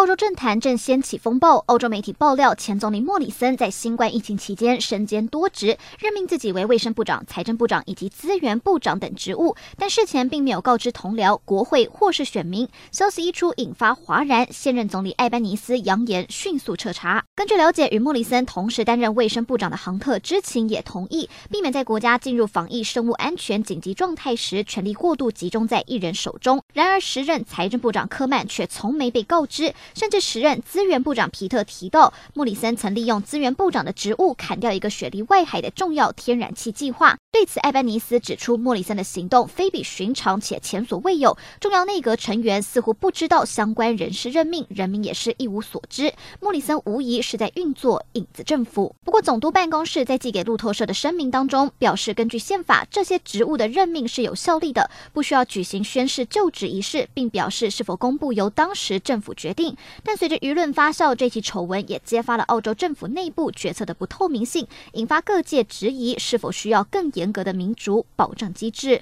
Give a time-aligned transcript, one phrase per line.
[0.00, 1.62] 澳洲政坛正掀起风暴。
[1.66, 12.66] 欧洲媒体爆料，前总理莫里森在新冠疫情期间身兼多职，任命自己为卫生部长、财政部长以及资源部长等职务，但事前并没有告知同僚、国会或是选民。
[12.90, 14.50] 消息一出，引发哗然。
[14.50, 17.22] 现任总理艾班尼斯扬言迅速彻查。
[17.36, 26.62] 根据了解，与莫里森同时担任卫生部长的杭特知情也同意，避免在国家进入防疫生物安全紧急状态时，权力过度集中在一人手中。
[26.72, 29.74] 然而，时任财政部长科曼却从没被告知。
[29.94, 37.18] 甚至时任资源部长皮特提到，莫里森曾利用资源部长的职务砍掉一个雪梨外海的重要天然气计划。
[37.32, 46.12] 对此，艾班尼斯指出，莫里森的行动非比寻常且前所未有，重要内阁成员似乎不知道相关人事任命，人民也是一无所知。
[46.40, 48.96] 莫里森无疑是在运作影子政府。
[49.04, 59.76] 不过，总督办公室在寄给路透社的声明当中表示，根据宪法，这些职务的任命是有效力的，不需要举行宣誓就职仪式，并表示是否公布由当时政府决定。
[60.02, 68.98] 但随着舆论发酵，这起丑闻也揭发了澳洲政府内部决策的不透明性，引发各界质疑是否需要更严严格的民主保障机制。